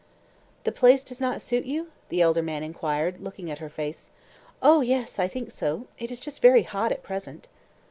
[0.63, 4.09] "The place does not suit you?" the elder man inquired, looking at her face.
[4.59, 7.47] "Oh, yes, I think so; it is just very hot at present."